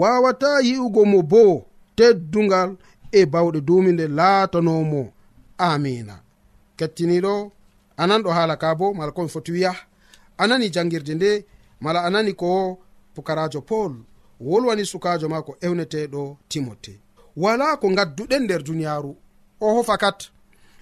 wawata 0.00 0.50
yi'ugo 0.68 1.02
mo 1.12 1.18
bo 1.32 1.42
teddungal 1.96 2.70
e 3.12 3.20
bawɗe 3.32 3.60
duumi 3.66 3.90
nde 3.92 4.04
laatanomo. 4.18 5.02
Amina. 5.58 6.16
Kettiniɗo 6.78 7.34
anan 8.02 8.22
ɗo 8.24 8.30
haala 8.36 8.56
ka 8.62 8.68
bo 8.78 8.86
mala 8.94 9.12
komi 9.12 9.28
foti 9.34 9.52
wiya 9.52 9.72
anani 10.42 10.66
jangirde 10.74 11.14
nde 11.14 11.30
mala 11.80 12.00
anani 12.06 12.32
ko 12.40 12.78
pukarajo 13.14 13.60
paul 13.68 13.92
wolwani 14.40 14.84
sukajo 14.86 15.28
ma 15.28 15.42
ko 15.42 15.52
ewneteɗo 15.60 16.22
timote. 16.48 16.92
Wala 17.36 17.76
ko 17.76 17.86
gadduɗen 17.96 18.42
nder 18.44 18.62
duniyaru 18.62 19.12
o 19.60 19.66
hofa 19.74 19.96
kat. 19.98 20.18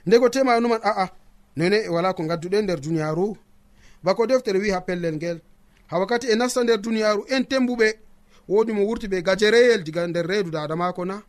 Ndego 0.06 0.28
temanuman 0.28 0.80
a'a 0.82 1.06
nene 1.58 1.76
e 1.76 1.88
wala 1.88 2.14
ko 2.14 2.22
gadduɗen 2.22 2.62
nder 2.64 2.80
duniyaru 2.80 3.36
bako 4.04 4.26
deftere 4.26 4.58
wi 4.58 4.70
ha 4.70 4.80
pellel 4.80 5.14
ngel. 5.16 5.40
Ha 5.86 5.98
wakkati 5.98 6.26
e 6.30 6.34
nasta 6.36 6.62
nder 6.62 6.80
duniyaru 6.80 7.24
en 7.28 7.42
tembuɓe. 7.44 7.88
Wodi 8.48 8.72
mo 8.72 8.82
wurti 8.86 9.06
ɓe 9.08 9.22
gajereyel 9.22 9.82
diga 9.84 10.06
nder 10.06 10.26
reedu 10.26 10.50
dada 10.50 10.76
mako 10.76 11.04
na. 11.04 11.22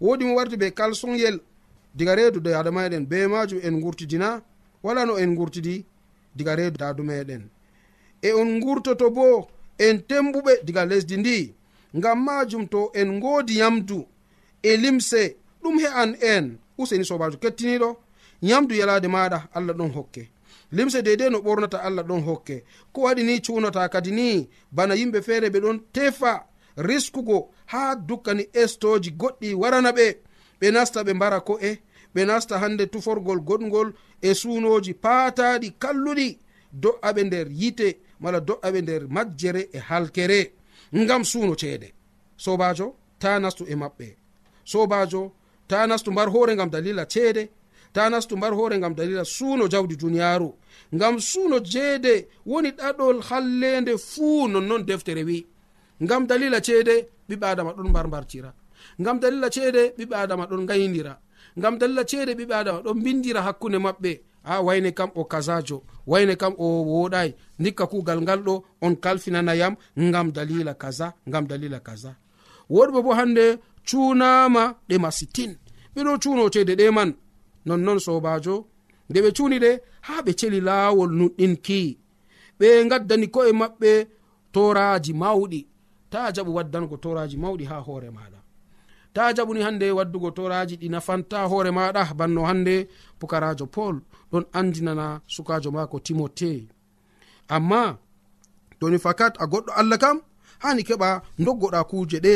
Wodi 0.00 0.24
mo 0.24 0.34
warti 0.34 0.56
ɓe 0.56 0.70
kalsonyel 0.70 1.40
diga 1.94 2.14
reedu 2.14 2.40
dada 2.40 2.70
meɗen 2.70 3.06
be 3.06 3.26
majum 3.26 3.60
en 3.62 3.80
gurtidina 3.80 4.42
wala 4.82 5.04
no 5.06 5.18
en 5.18 5.34
gurtidi 5.34 5.84
diga 6.36 6.56
reedu 6.56 6.78
dadu 6.78 7.02
meɗen 7.02 7.42
e 8.22 8.32
on 8.32 8.60
gurtoto 8.60 9.10
bo 9.10 9.48
en 9.78 9.98
tembuɓe 10.08 10.64
diga 10.64 10.84
lesdi 10.86 11.16
ndi. 11.16 11.54
Ngam 11.96 12.24
majum 12.24 12.68
to 12.68 12.90
en 12.94 13.20
godi 13.20 13.58
yamdu 13.58 14.06
e 14.62 14.76
limse 14.76 15.36
ɗum 15.62 15.78
he 15.78 15.86
an 15.86 16.16
en. 16.20 16.58
Useni 16.78 17.04
sobajo 17.04 17.38
kettiniɗo. 17.38 18.05
yamdu 18.42 18.74
yalade 18.74 19.08
maɗa 19.08 19.48
allah 19.54 19.74
ɗon 19.76 19.92
hokke. 19.92 20.30
Limse 20.72 21.02
deidei 21.02 21.30
no 21.30 21.38
ɓornata 21.40 21.78
allah 21.82 22.04
ɗon 22.04 22.22
hokke. 22.24 22.64
Ko 22.92 23.00
waɗi 23.02 23.22
ni 23.22 23.40
cunata 23.40 23.88
kadi 23.88 24.10
ni 24.10 24.48
bana 24.72 24.94
yimɓe 24.94 25.22
feere 25.22 25.48
ɓe 25.50 25.60
ɗon 25.60 25.80
tefa 25.92 26.46
riskugo 26.76 27.50
ha 27.66 27.94
dukkani 27.94 28.48
estoji 28.52 29.10
goɗɗi 29.10 29.54
warana 29.54 29.92
ɓe. 29.92 30.16
Ɓe 30.60 30.70
nasta 30.72 31.02
ɓe 31.04 31.12
mbara 31.14 31.40
ko'e 31.40 31.78
ɓe 32.14 32.24
nasta 32.26 32.58
hande 32.58 32.86
tuforgol 32.86 33.40
goɗgol 33.40 33.92
e 34.22 34.34
sunoji 34.34 34.94
paataɗi 34.94 35.70
kalluɗi. 35.78 36.38
Do'aɓe 36.72 37.22
nder 37.24 37.46
yite 37.50 37.98
mala 38.20 38.40
do'aɓe 38.40 38.80
nder 38.82 39.02
majjere 39.08 39.68
e 39.72 39.78
halkere. 39.78 40.52
Ngam 40.94 41.24
suno 41.24 41.54
ceede. 41.54 41.92
Sobajo 42.36 42.94
ta 43.18 43.38
nastu 43.38 43.64
e 43.68 43.74
maɓɓe. 43.74 44.16
Sobajo 44.64 45.32
ta 45.68 45.86
nastu 45.86 46.10
mbar 46.12 46.28
hoore 46.30 46.54
ngam 46.54 46.70
dalila 46.70 47.06
ceede. 47.06 47.48
ta 47.96 48.10
nastu 48.10 48.36
mbar 48.36 48.52
hoore 48.54 48.78
ngam 48.78 48.94
dalila 48.94 49.24
suuno 49.24 49.68
jawdi 49.68 49.96
duniyaaru. 49.96 50.50
Ngam 50.94 51.14
suuno 51.20 51.56
jeede 51.72 52.14
woni 52.46 52.70
ɗaɗol 52.78 53.16
hallende 53.28 53.92
fuu 54.10 54.48
nonnon 54.48 54.82
deftere 54.88 55.22
wi. 55.28 55.46
Ngam 56.04 56.26
dalila 56.26 56.60
ceede 56.66 56.94
ɓiɓɓe 57.28 57.46
adama 57.52 57.70
ɗon 57.76 57.88
mbar 57.90 58.06
mbartira 58.08 58.50
ngam 59.00 59.16
dalila 59.22 59.48
ceede 59.54 59.82
ɓiɓɓe 59.98 60.14
adama 60.24 60.44
ɗon 60.50 60.66
gaynira 60.68 61.14
ngam 61.58 61.74
dalila 61.78 62.02
ceede 62.10 62.32
ɓiɓɓe 62.38 62.54
adama 62.60 62.80
ɗon 62.84 62.98
bindira 63.04 63.40
hakkunde 63.46 63.78
maɓɓe. 63.86 64.12
A 64.48 64.62
wayne 64.62 64.90
kam 64.98 65.10
o 65.14 65.24
kasajo 65.24 65.82
wayne 66.06 66.36
kam 66.36 66.54
o 66.58 66.66
woɗai 66.90 67.34
dikka 67.58 67.86
kugal 67.86 68.20
ngal 68.22 68.40
ɗo 68.46 68.54
on 68.82 68.94
kalfinanayam 68.96 69.74
ngam 69.98 70.30
dalila 70.36 70.74
kaza 70.74 71.14
ngam 71.28 71.44
dalila 71.50 71.80
kaza. 71.80 72.12
Woɗɓe 72.70 72.98
bo 73.04 73.10
hande 73.18 73.44
cunama 73.88 74.62
ɗe 74.88 74.98
masitin. 74.98 75.52
Ɓeɗo 75.96 76.12
cuno 76.22 76.50
ceede 76.52 76.74
ɗe 76.76 76.90
man. 76.92 77.10
nonnon 77.66 77.98
sobajo. 78.06 78.54
Nde 79.08 79.18
ɓe 79.24 79.30
cuni 79.36 79.56
ɗe 79.64 79.70
ha 80.06 80.14
ɓe 80.24 80.32
celi 80.38 80.60
laawol 80.68 81.10
nuɗɗinki. 81.18 81.80
Ɓe 82.58 82.66
gaddani 82.90 83.26
ko'e 83.34 83.52
maɓɓe 83.60 83.90
toraji 84.54 85.12
mawɗi. 85.22 85.60
Ta 86.12 86.20
jaɓu 86.34 86.50
waddango 86.56 86.96
toraji 87.04 87.36
mawɗi 87.42 87.64
ha 87.70 87.76
hoore 87.86 88.10
maɗa 88.16 88.40
ta 89.16 89.32
jaɓuni 89.36 89.60
hande 89.66 89.86
waddugo 89.98 90.30
toraji 90.36 90.74
ɗi 90.80 90.88
nafanta 90.90 91.38
hoore 91.50 91.70
maɗa 91.78 92.02
banno 92.18 92.40
hande 92.48 92.74
pukarajo 93.18 93.66
paul 93.74 93.96
ɗon 94.32 94.44
andinana 94.58 95.06
sukajo 95.34 95.70
mako 95.76 95.96
timote 96.06 96.50
amma 97.54 97.80
toni 98.78 98.98
fakat 99.04 99.34
a 99.42 99.44
goɗɗo 99.52 99.70
allah 99.80 99.98
kam 100.02 100.16
hani 100.62 100.82
keɓa 100.88 101.08
doggoɗa 101.44 101.80
kuje 101.90 102.18
ɗe. 102.26 102.34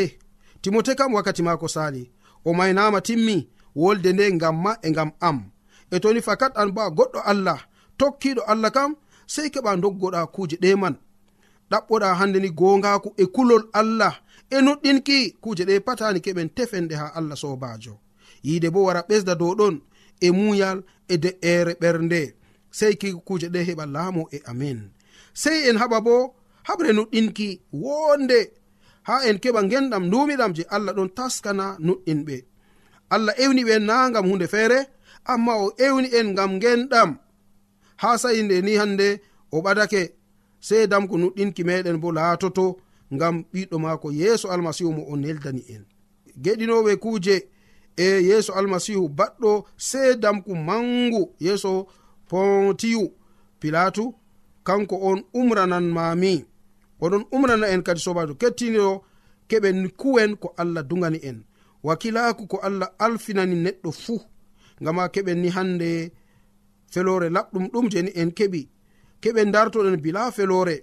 Timote 0.63 0.93
kam 0.99 1.15
wakkati 1.15 1.43
mako 1.43 1.69
sali 1.69 2.03
o 2.45 2.51
maynama 2.59 3.01
timmi 3.07 3.37
wolde 3.75 4.13
nde 4.13 4.33
ngam 4.33 4.57
ma 4.63 4.73
e 4.83 4.91
ngam 4.91 5.11
am. 5.21 5.51
E 5.91 6.01
toni 6.01 6.21
fakat 6.21 6.53
an 6.57 6.71
ba 6.77 6.91
goɗɗo 6.91 7.21
allah 7.25 7.61
tokkiɗo 7.99 8.43
allah 8.53 8.71
kam 8.73 8.97
sei 9.27 9.49
keɓa 9.51 9.77
doggoɗa 9.83 10.27
kuje 10.35 10.57
ɗe 10.63 10.77
man. 10.77 10.95
Ɗaɓɓoɗa 11.71 12.15
hande 12.19 12.39
ni 12.41 12.51
gongaku 12.51 13.09
e 13.17 13.25
kulol 13.35 13.65
allah 13.73 14.15
e 14.51 14.57
nuɗɗinki 14.65 15.19
kuje 15.43 15.65
ɗe 15.69 15.75
patani 15.87 16.21
keɓen 16.25 16.49
tefenɗe 16.57 16.95
ha 17.01 17.07
allah 17.19 17.37
sobajo 17.43 17.95
yiide 18.43 18.71
bo 18.71 18.81
wara 18.87 19.01
ɓesda 19.09 19.35
dow 19.41 19.55
ɗon 19.59 19.75
e 20.21 20.31
muyal 20.31 20.79
e 21.09 21.15
de'ere 21.23 21.73
ɓernde. 21.81 22.35
Sei 22.71 22.95
ki 23.01 23.09
kuje 23.27 23.49
ɗe 23.55 23.61
heɓa 23.69 23.85
laamo 23.95 24.23
e 24.33 24.39
amin. 24.51 24.91
Sei 25.35 25.69
en 25.69 25.77
haɓa 25.83 26.01
bo 26.01 26.35
haɓre 26.69 26.91
nuɗɗinki 26.93 27.49
wonde 27.73 28.39
ha 29.03 29.15
en 29.29 29.37
keɓa 29.43 29.61
genɗam 29.71 30.05
ndumiɗam 30.07 30.53
je 30.57 30.63
allah 30.75 30.95
ɗon 30.97 31.11
taskana 31.17 31.77
nuɗɗinɓe 31.87 32.37
allah 33.11 33.35
ewni 33.43 33.63
ɓen 33.65 33.83
na 33.89 34.11
gam 34.15 34.27
hunde 34.31 34.47
feere 34.49 34.79
amma 35.25 35.53
o 35.65 35.73
ewni 35.87 36.09
en 36.19 36.35
gam 36.35 36.53
genɗam 36.63 37.11
ha 37.97 38.19
sayinde 38.19 38.63
ni 38.63 38.75
hande 38.81 39.21
o 39.53 39.61
ɓadake 39.65 40.03
sei 40.61 40.87
dam 40.87 41.09
ko 41.09 41.15
nuɗɗinki 41.19 41.63
meɗen 41.69 41.99
bo 42.03 42.09
laatoto 42.13 42.65
ngam 43.15 43.45
ɓiɗɗo 43.53 43.77
maako 43.85 44.09
yeeso 44.21 44.47
almasihu 44.51 44.93
mo 44.93 45.03
o 45.13 45.17
neldani 45.17 45.63
en. 45.75 45.85
Geɗinoɓe 46.45 46.93
kuuje 47.03 47.37
e 47.97 48.07
yeeso 48.29 48.53
almasihu 48.59 49.09
baɗɗo 49.19 49.65
sey 49.77 50.11
damku 50.23 50.55
mangu 50.69 51.23
yeeso 51.41 51.87
pontiyu 52.29 53.03
pilatu 53.61 54.15
kanko 54.67 54.97
on 55.09 55.19
umranan 55.35 55.87
mami 55.97 56.45
oɗon 57.01 57.25
umrana 57.33 57.67
en 57.75 57.83
kadi 57.87 58.01
sobajo 58.01 58.35
kettiniɗo 58.41 58.93
keɓen 59.49 59.79
kuwen 60.01 60.37
ko 60.37 60.55
allah 60.57 60.83
dugani 60.89 61.19
en. 61.23 61.39
wakilaku 61.83 62.47
ko 62.47 62.57
allah 62.57 62.89
alfinani 62.99 63.55
neɗɗo 63.65 63.91
fuu 63.93 64.21
ngama 64.83 65.09
keɓen 65.15 65.39
ni 65.43 65.49
hande 65.49 66.13
felore 66.93 67.29
laɓɗum 67.37 67.65
ɗum 67.73 67.87
jeni 67.93 68.11
en 68.21 68.31
keɓi. 68.39 68.69
Keɓen 69.23 69.53
dartoɗen 69.53 69.97
bila 70.03 70.31
felore. 70.33 70.77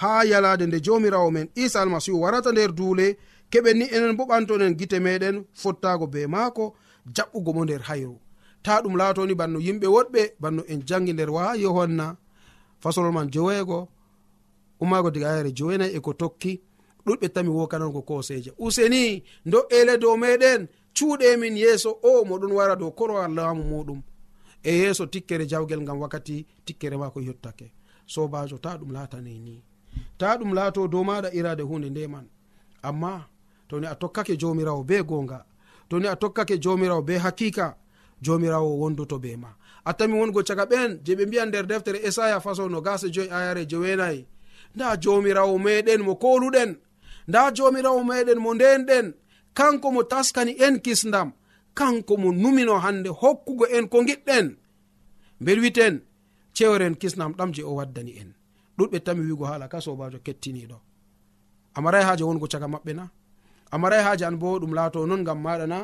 Ha 0.00 0.24
yalade 0.24 0.66
nde 0.66 0.80
jomirawo 0.84 1.30
men 1.30 1.48
isa 1.54 1.80
almasihu 1.82 2.20
warata 2.22 2.52
nder 2.52 2.72
duule. 2.72 3.16
Keɓen 3.50 3.76
ni 3.78 3.84
enen 3.96 4.16
bo 4.16 4.24
ɓantoɗen 4.24 4.76
gite 4.78 4.98
meɗen 5.00 5.44
fottago 5.52 6.06
be 6.06 6.26
maako 6.26 6.74
jaɓɓugo 7.14 7.54
mo 7.54 7.64
nder 7.64 7.82
hayru. 7.88 8.16
Ta 8.62 8.80
ɗum 8.82 8.96
laatoni 8.96 9.34
banno 9.34 9.58
yimɓe 9.66 9.86
woɗɓe 9.86 10.22
banno 10.40 10.62
en 10.68 10.80
jangi 10.88 11.12
nder 11.12 11.30
wa 11.30 11.54
yohanna. 11.56 12.16
Fasolol 12.82 13.12
man 13.12 13.28
joweego 13.30 13.88
ummaago 14.80 15.10
diga 15.10 15.36
yare 15.36 15.52
jowenayi 15.52 15.94
eko 15.96 16.12
tokki. 16.14 16.62
ɗuɗɓe 17.06 17.28
tami 17.34 17.48
wokanango 17.50 18.02
koseje. 18.02 18.52
Useni 18.58 19.22
do 19.46 19.58
ele 19.70 19.98
dow 19.98 20.16
meɗen 20.16 20.68
cuuɗe 20.96 21.36
min 21.40 21.56
yeeso 21.56 21.90
o 22.02 22.24
moɗon 22.24 22.52
wara 22.52 22.76
dow 22.76 22.90
korowal 22.90 23.32
laamu 23.34 23.62
muɗum. 23.64 24.00
E 24.62 24.72
yeeso 24.80 25.06
tikkere 25.06 25.46
jawgel 25.46 25.80
ngam 25.82 26.00
wakkati 26.00 26.46
tikkere 26.64 26.96
ma 26.96 27.10
ko 27.10 27.20
yottake. 27.20 27.72
Sobajo 28.06 28.58
ta 28.58 28.76
ɗum 28.78 28.92
laatane 28.92 29.32
ni. 29.38 29.62
Ta 30.18 30.36
ɗum 30.38 30.54
laato 30.54 30.88
dow 30.88 31.04
maɗa 31.04 31.28
irade 31.34 31.62
hunde 31.62 31.90
ndeman 31.90 32.26
amma 32.82 33.26
toni 33.68 33.86
a 33.86 33.94
tokkake 33.94 34.36
jomirawo 34.36 34.82
be 34.84 35.02
gonga 35.02 35.44
toni 35.88 36.06
a 36.08 36.16
tokkake 36.16 36.58
jomirawo 36.58 37.02
be 37.02 37.18
hakika 37.18 37.76
jomirawo 38.22 38.78
wondoto 38.80 39.18
be 39.18 39.36
ma. 39.36 39.48
A 39.84 39.92
tami 39.94 40.14
wongo 40.14 40.42
caga 40.42 40.64
ɓen 40.66 41.00
je 41.04 41.14
ɓe 41.14 41.26
mbiya 41.26 41.46
nder 41.46 41.66
deftere 41.66 41.98
esaya 42.06 42.40
faso 42.40 42.68
no 42.68 42.80
gase 42.80 43.10
joyi 43.10 43.28
ayare 43.30 43.66
jewenayi 43.66 44.26
nda 44.74 44.96
jomirawo 44.96 45.58
meɗen 45.58 46.02
mo 46.02 46.14
koluɗen 46.14 46.76
nda 47.28 47.40
jomirawo 47.56 48.00
meɗen 48.08 48.38
mo 48.44 48.50
ndenɗen 48.54 49.06
kanko 49.58 49.88
mo 49.94 50.02
taskani 50.02 50.52
en 50.64 50.76
kisdam 50.84 51.28
kanko 51.78 52.16
mo 52.22 52.28
numino 52.42 52.74
hande 52.84 53.10
hokkugo 53.20 53.64
en 53.76 53.88
ko 53.92 53.98
giɗɗen 54.08 54.46
bel 55.44 55.60
witen 55.64 55.94
cewren 56.56 56.94
kisnam 57.00 57.32
ɗam 57.38 57.50
je 57.54 57.62
o 57.64 57.72
waddani 57.78 58.12
en. 58.22 58.30
Ɗuɗɓe 58.78 58.98
tami 59.04 59.22
wigo 59.28 59.44
hala 59.50 59.66
ka 59.72 59.78
sobajo 59.80 60.18
kettiniɗo. 60.26 60.76
Amarai 61.76 62.04
haje 62.08 62.24
wongo 62.24 62.46
caga 62.52 62.66
maɓɓe 62.74 62.92
na? 62.98 63.04
Amarai 63.74 64.02
haje 64.06 64.24
an 64.26 64.36
bo 64.40 64.58
ɗum 64.60 64.72
laato 64.74 65.06
non 65.06 65.24
gam 65.26 65.38
maɗa 65.44 65.66
na? 65.72 65.78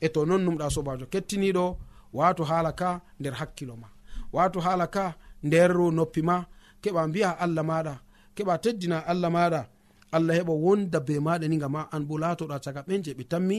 E 0.00 0.08
to 0.14 0.20
non 0.26 0.42
numɗa 0.44 0.70
sobajo 0.74 1.06
kettiniɗo 1.12 1.64
wato 2.12 2.42
hala 2.50 2.72
ka 2.80 3.00
nder 3.20 3.34
hakkilo 3.40 3.74
ma. 3.82 3.88
Wato 4.32 4.58
hala 4.60 4.86
ka 4.86 5.04
nder 5.42 5.70
noppi 5.96 6.22
ma. 6.22 6.36
Keɓa 6.82 7.02
mbiya 7.08 7.30
allah 7.44 7.64
maɗa 7.70 7.94
keɓa 8.36 8.54
teddina 8.62 8.98
allah 9.10 9.30
maɗa. 9.36 9.60
allah 10.16 10.34
heɓa 10.38 10.52
wonda 10.64 10.98
be 11.06 11.14
maɗa 11.26 11.46
ni 11.48 11.56
gam 11.62 11.74
a 11.76 11.82
an 11.94 12.02
bo 12.08 12.14
latoɗa 12.22 12.56
caga 12.64 12.80
ɓen 12.88 13.00
je 13.04 13.10
ɓe 13.18 13.24
tammi 13.32 13.56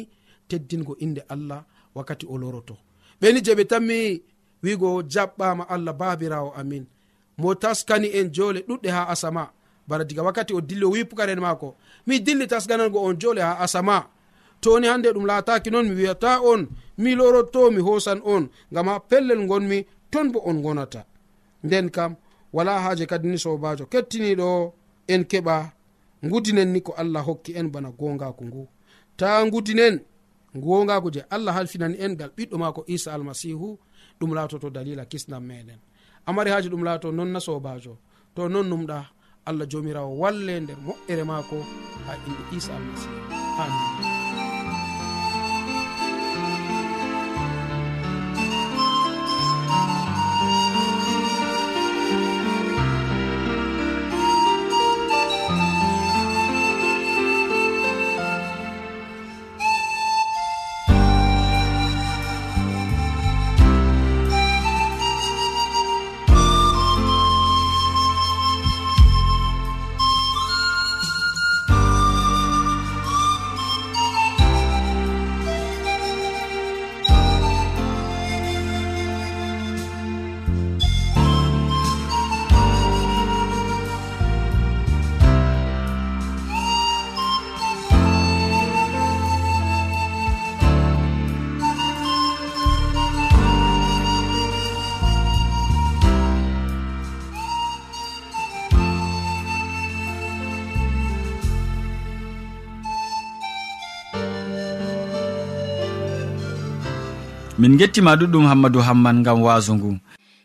teddingo 0.50 0.94
inde 1.06 1.22
allah 1.34 1.62
wakkati 1.96 2.26
o 2.30 2.38
loroto. 2.42 2.76
Ɓeni 3.22 3.40
je 3.46 3.52
ɓe 3.56 3.64
tammi 3.72 3.98
wigo 4.64 4.90
jaɓɓama 5.14 5.64
allah 5.74 5.94
babirawo 6.00 6.50
amin. 6.60 6.86
Mo 7.38 7.56
taskani 7.56 8.08
en 8.20 8.28
jole 8.36 8.60
ɗuɗɗe 8.68 8.90
ha 8.96 9.02
asama. 9.14 9.44
Bara 9.88 10.04
diga 10.04 10.24
wakkati 10.24 10.54
o 10.54 10.62
dilli 10.62 10.86
o 10.86 10.90
wi 10.92 11.04
pukaren 11.10 11.40
maako. 11.46 11.76
Mi 12.08 12.20
dilli 12.20 12.46
tasganango 12.48 13.00
on 13.08 13.16
jole 13.22 13.42
ha 13.42 13.54
asama. 13.66 13.98
Toni 14.62 14.88
hande 14.88 15.10
ɗum 15.16 15.26
lataki 15.26 15.70
noon 15.72 15.88
mi 15.90 15.96
wiyata 15.96 16.42
on 16.52 16.62
mi 16.98 17.16
loroto 17.16 17.72
mi 17.72 17.82
hosan 17.82 18.20
on. 18.34 18.44
Gam 18.74 18.88
ha 18.88 19.00
pellel 19.00 19.42
gonmi 19.48 19.86
ton 20.12 20.32
bo 20.32 20.40
on 20.46 20.62
gonata 20.64 21.02
nden 21.64 21.90
kam 21.90 22.16
wala 22.54 22.80
haje 22.84 23.06
kadi 23.06 23.28
ni 23.28 23.38
sobajo. 23.38 23.86
Kettiniɗo 23.92 24.74
en 25.08 25.22
keɓa 25.32 25.56
gudinen 26.30 26.70
ni 26.74 26.82
ko 26.82 26.92
allah 26.98 27.24
hokki 27.26 27.54
en 27.56 27.70
bana 27.72 27.92
gongaku 27.92 28.44
ngu. 28.46 28.68
Ta 29.18 29.46
gudinen 29.50 30.00
gongaku 30.56 31.12
je 31.14 31.22
allah 31.30 31.54
halfinani 31.56 31.98
en 32.00 32.16
gal 32.16 32.30
ɓiɗɗo 32.38 32.58
mako 32.58 32.84
isa 32.88 33.14
almasihu 33.14 33.78
ɗum 34.20 34.34
latoto 34.36 34.70
dalila 34.70 35.06
kisnam 35.06 35.44
meɗen. 35.48 35.80
Amari 36.26 36.52
haji 36.52 36.70
ɗum 36.70 36.84
laato 36.84 37.12
non 37.12 37.30
na 37.32 37.40
sobajo 37.40 37.98
to 38.36 38.48
non 38.50 38.68
numɗa 38.70 39.06
allah 39.46 39.68
jomirawo 39.70 40.12
walle 40.22 40.60
nder 40.60 40.78
moƴƴere 40.86 41.24
maako 41.26 41.58
ha 42.06 42.14
inde 42.28 42.58
isa 42.58 42.72
almasihu. 42.76 43.16
Amin. 43.62 44.15
min 107.66 107.78
gettima 107.82 108.12
ɗuɗɗum 108.20 108.46
hammadou 108.50 108.82
hamman 108.88 109.24
gam 109.26 109.40
waasu 109.46 109.74
ngu. 109.78 109.90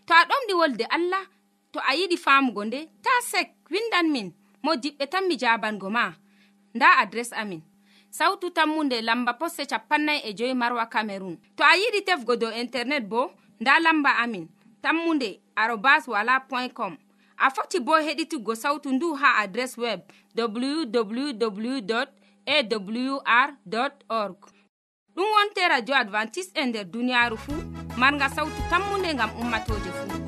To 0.07 0.13
a 0.15 0.23
ɗomɗi 0.29 0.53
wolde 0.61 0.85
allah 0.97 1.25
to 1.73 1.79
a 1.91 1.93
yiɗi 1.99 2.17
famugo 2.25 2.63
nde 2.65 2.79
ta 3.05 3.11
sek 3.31 3.49
windan 3.73 4.07
min 4.15 4.29
mo 4.65 4.71
diɓɓe 4.83 5.05
tan 5.13 5.25
mi 5.29 5.35
jabango 5.43 5.89
ma. 5.97 6.05
Nda 6.75 6.87
adres 7.03 7.31
amin. 7.33 7.61
Sautu 8.11 8.47
tammunde 8.57 8.97
lamba 9.09 9.33
posse 9.41 9.63
capannay 9.71 10.19
e 10.29 10.33
joyi 10.39 10.55
marwa 10.55 10.85
camerun 10.93 11.37
to 11.57 11.63
a 11.63 11.77
yiɗi 11.81 12.01
tefgo 12.09 12.37
dow 12.41 12.53
internet 12.63 13.05
bo 13.11 13.21
nda 13.61 13.73
lamba 13.85 14.11
amin. 14.25 14.49
Tammunde 14.83 15.29
arobas 15.57 16.09
wala 16.09 16.41
point 16.49 16.73
com. 16.79 16.97
A 17.39 17.51
foti 17.55 17.79
bo 17.87 17.93
heɗituggo 18.07 18.55
sautu 18.63 18.89
ndu 18.93 19.15
ha 19.21 19.29
adres 19.43 19.77
web 19.77 20.01
www 20.37 21.77
awr 22.47 23.49
org. 24.09 24.37
ɗum 25.17 25.29
wonte 25.35 25.69
radio 25.69 25.95
advantice'e 26.03 26.61
e 26.63 26.67
nder 26.67 26.85
duniyaaru 26.93 27.37
fuu. 27.45 27.61
Marga 28.01 28.29
sawtu 28.37 28.61
tammunde 28.71 29.15
ngam 29.15 29.31
ummatoje 29.41 29.91
fuu. 29.99 30.19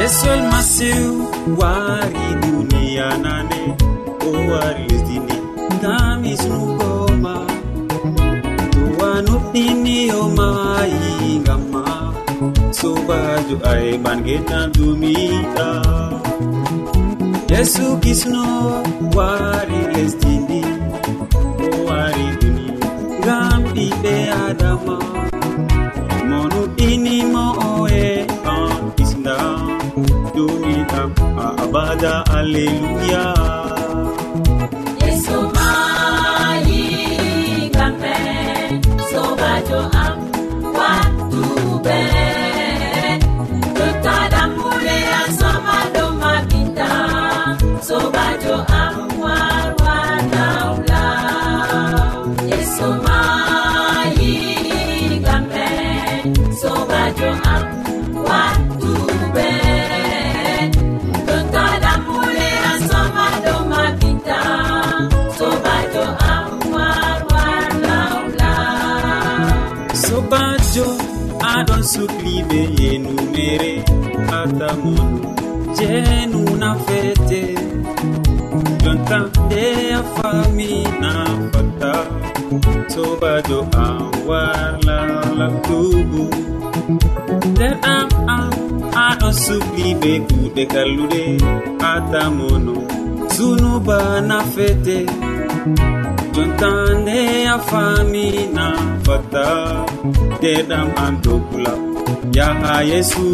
Yesol 0.00 0.40
masiw 0.52 1.12
wari 1.60 2.26
duniya 2.42 3.08
nane 3.24 3.62
o 4.28 4.30
wari 4.50 4.84
lesdini 4.90 5.36
ngam 5.76 6.20
isnugo 6.32 6.90
inniyo 9.54 10.20
maayi 10.36 11.38
ngam 11.42 11.62
ma 11.72 11.84
sobajo 12.78 13.56
ay 13.72 13.98
getan 14.26 14.66
dumiɗa 14.76 15.68
yesu 17.50 17.86
kisno 18.02 18.44
wari 19.16 19.80
lesdindi 19.92 20.62
o 21.64 21.66
wari 21.86 22.26
duni 22.40 22.66
ngam 23.20 23.60
ɓiɓe 23.74 24.14
adama. 24.46 24.96
Monu 26.28 26.60
inimo 26.88 27.44
oe 27.74 28.04
an 28.54 28.82
kisda 28.96 29.36
dumiɗa 30.34 31.00
a 31.44 31.46
abada 31.62 32.14
alleluya 32.38 33.24
sukliɓe 71.92 72.60
yenumere 72.80 73.72
atamon 74.40 75.12
jenuna 75.76 76.70
fete 76.86 77.40
jonta 78.82 79.18
nde 79.44 79.64
a 79.98 80.02
famina 80.14 81.12
fata 81.52 81.92
sobajo 82.92 83.60
an 83.84 83.98
warla 84.28 84.98
nder 87.50 87.74
am 87.94 88.08
am 88.36 88.50
aɗo 89.06 89.28
sukliɓe 89.44 90.12
kuɗe 90.28 90.62
kallude 90.72 91.24
atamono 91.92 92.74
zunuba 93.34 93.98
na 94.28 94.38
fete 94.54 94.96
jontande 96.34 97.20
a 97.54 97.56
famina 97.68 98.66
fata 99.04 99.46
deɗam 100.42 100.88
am 101.04 101.14
dokula 101.24 101.72
yaha 102.36 102.74
yesu. 102.90 103.26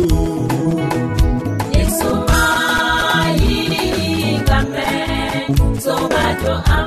Yesu 1.76 2.08
mayiɗi 2.28 3.84
kamɓe 4.48 4.86
sobajo 5.84 6.54
am. 6.76 6.86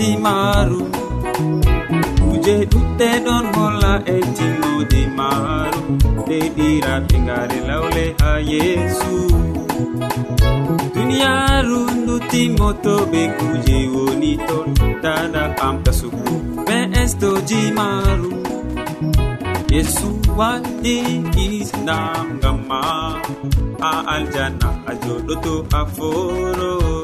timaaru 0.00 0.80
kuje 2.22 2.54
ɗuɗɗe 2.70 3.08
ɗon 3.24 3.44
holla 3.54 3.92
e 4.14 4.16
timode 4.36 5.00
maru. 5.18 5.82
Nde 6.20 6.38
ɗiraɓe 6.56 7.16
ngare 7.26 7.58
lawle 7.68 8.04
ha 8.20 8.30
yeesu 8.50 9.14
duniyaru 10.94 11.80
ndu 12.00 12.14
timoto 12.30 12.94
ɓe 13.12 13.22
kuje 13.38 13.76
woni 13.94 14.32
ton. 14.46 14.66
Dada 15.02 15.42
ɓamta 15.58 15.90
sugu 15.98 16.32
ɓe 16.66 16.76
estoji 17.00 17.60
maru. 17.78 18.30
Yesu 19.74 20.08
waɗi 20.38 20.94
islam 21.60 22.24
ngam 22.38 22.58
ma 22.68 22.80
a 23.88 23.92
aljanna 24.14 24.68
a 24.90 24.92
joɗoto 25.02 25.54
a 25.78 25.80
foro. 25.94 26.99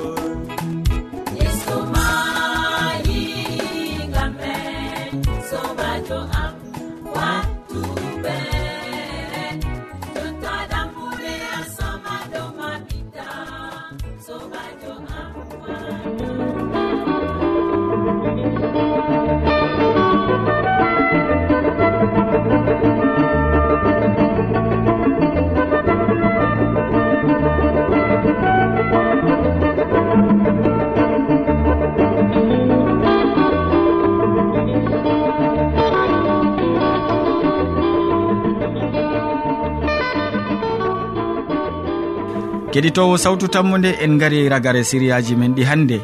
keɗitowo 42.76 43.16
sawtu 43.16 43.48
tammude 43.48 43.90
en 44.04 44.18
gari 44.20 44.48
ragare 44.52 44.84
siriyaji 44.84 45.34
men 45.34 45.54
ɗi 45.56 45.62
hannde 45.64 45.98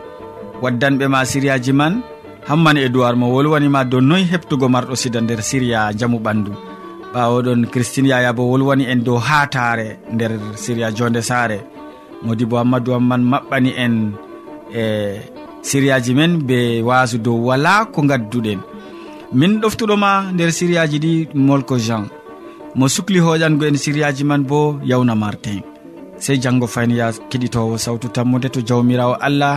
waddanɓe 0.62 1.04
ma 1.12 1.20
siriyaji 1.30 1.72
man 1.80 2.00
hamman 2.48 2.78
e 2.78 2.88
mo 3.20 3.26
wolwanima 3.34 3.84
dow 3.84 4.00
noyi 4.00 4.24
heptugo 4.24 4.68
marɗo 4.68 4.96
sida 4.96 5.20
nder 5.20 5.42
siriya 5.42 5.92
jamu 5.92 6.18
ɓandu. 6.18 6.52
Ɓawoɗon 7.12 7.66
christine 7.72 8.08
yaya 8.08 8.32
bo 8.32 8.48
wolwani 8.50 8.84
en 8.88 9.04
dow 9.04 9.18
hatare 9.18 9.98
nder 10.14 10.32
siriya 10.54 10.90
jonde 10.96 11.20
saare. 11.20 11.58
Modibo 12.24 12.56
hammadou 12.56 12.94
hamman 12.94 13.20
maɓɓani 13.20 13.70
en 13.76 14.12
e 14.74 15.20
siriyaji 15.60 16.14
men 16.14 16.38
be 16.38 16.80
wasu 16.82 17.18
dow 17.18 17.36
wala 17.48 17.84
ko 17.92 18.00
gadduɗen 18.02 18.60
min 19.34 19.60
ɗoftuɗoma 19.60 20.32
nder 20.32 20.50
siriyaji 20.50 20.98
ɗi 20.98 21.28
molko 21.34 21.76
jean. 21.76 22.08
Mo 22.74 22.88
sukli 22.88 23.20
hoƴango 23.20 23.64
en 23.68 23.76
siriyaji 23.76 24.24
man 24.24 24.42
bo 24.44 24.80
yawna 24.82 25.14
martin. 25.14 25.60
sey 26.24 26.36
janngo 26.42 26.66
faynoya 26.74 27.06
keɗitowo 27.30 27.74
sawtu 27.84 28.06
tammude 28.16 28.48
to 28.54 28.60
jawmirawo 28.68 29.14
allah 29.26 29.56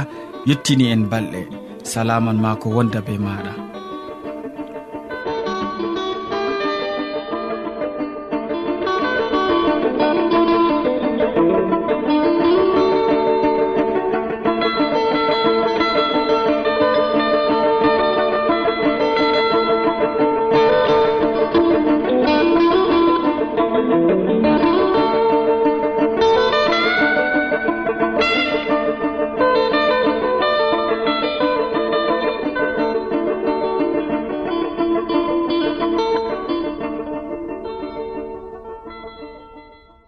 yettini 0.50 0.86
en 0.94 1.04
balɗe. 1.12 1.42
Salaman 1.92 2.38
ma 2.44 2.56
ko 2.62 2.68
wonda 2.76 3.00
be 3.06 3.14
maɗa 3.26 3.65